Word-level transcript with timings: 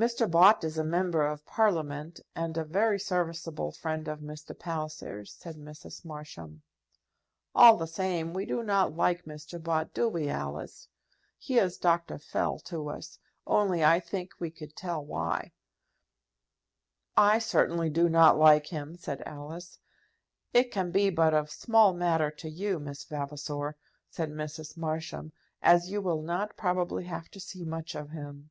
"Mr. 0.00 0.30
Bott 0.30 0.62
is 0.62 0.78
a 0.78 0.84
Member 0.84 1.26
of 1.26 1.44
Parliament, 1.44 2.20
and 2.32 2.56
a 2.56 2.64
very 2.64 3.00
serviceable 3.00 3.72
friend 3.72 4.06
of 4.06 4.20
Mr. 4.20 4.56
Palliser's," 4.56 5.32
said 5.32 5.56
Mrs. 5.56 6.04
Marsham. 6.04 6.62
"All 7.52 7.76
the 7.78 7.86
same; 7.88 8.32
we 8.32 8.46
do 8.46 8.62
not 8.62 8.94
like 8.94 9.24
Mr. 9.24 9.60
Bott 9.60 9.92
do 9.92 10.08
we, 10.08 10.28
Alice? 10.28 10.86
He 11.36 11.58
is 11.58 11.78
Doctor 11.78 12.16
Fell 12.16 12.60
to 12.60 12.88
us; 12.88 13.18
only 13.44 13.82
I 13.84 13.98
think 13.98 14.30
we 14.38 14.52
could 14.52 14.76
tell 14.76 15.04
why." 15.04 15.50
"I 17.16 17.40
certainly 17.40 17.90
do 17.90 18.08
not 18.08 18.38
like 18.38 18.68
him," 18.68 18.96
said 18.96 19.20
Alice. 19.26 19.80
"It 20.52 20.70
can 20.70 20.92
be 20.92 21.10
but 21.10 21.34
of 21.34 21.50
small 21.50 21.92
matter 21.92 22.30
to 22.30 22.48
you, 22.48 22.78
Miss 22.78 23.02
Vavasor," 23.02 23.74
said 24.08 24.30
Mrs. 24.30 24.76
Marsham, 24.76 25.32
"as 25.60 25.90
you 25.90 26.00
will 26.00 26.22
not 26.22 26.56
probably 26.56 27.02
have 27.02 27.28
to 27.30 27.40
see 27.40 27.64
much 27.64 27.96
of 27.96 28.10
him." 28.10 28.50